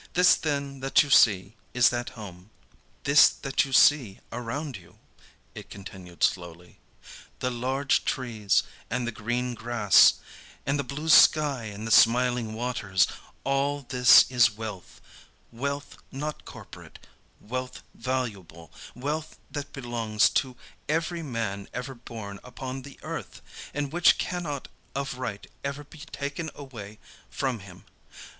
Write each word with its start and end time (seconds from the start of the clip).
This 0.13 0.33
then 0.33 0.79
that 0.79 1.03
you 1.03 1.11
see 1.11 1.53
is 1.75 1.89
that 1.89 2.09
Home. 2.17 2.49
"This 3.03 3.29
that 3.29 3.65
you 3.65 3.71
see 3.71 4.19
around 4.31 4.75
you," 4.75 4.97
it 5.53 5.69
continued 5.69 6.23
slowly, 6.23 6.79
"the 7.37 7.51
large 7.51 8.03
trees 8.03 8.63
and 8.89 9.05
the 9.05 9.11
green 9.11 9.53
grass, 9.53 10.15
and 10.65 10.79
the 10.79 10.83
blue 10.83 11.07
sky 11.07 11.65
and 11.65 11.85
the 11.85 11.91
smiling 11.91 12.55
waters, 12.55 13.05
all 13.43 13.85
this 13.89 14.25
is 14.31 14.49
wealth; 14.49 15.01
wealth 15.51 15.97
not 16.11 16.45
corporate, 16.45 16.97
wealth 17.39 17.83
valuable, 17.93 18.71
wealth 18.95 19.37
that 19.51 19.71
belongs 19.71 20.31
to 20.31 20.57
every 20.89 21.21
man 21.21 21.69
ever 21.75 21.93
born 21.93 22.39
upon 22.43 22.81
the 22.81 22.99
earth, 23.03 23.39
and 23.71 23.93
which 23.93 24.17
can 24.17 24.41
not 24.41 24.67
of 24.95 25.19
right 25.19 25.45
ever 25.63 25.83
be 25.83 25.99
taken 25.99 26.49
away 26.55 26.97
from 27.29 27.59
him. 27.59 27.85